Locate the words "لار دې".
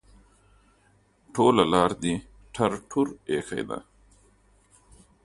1.73-2.15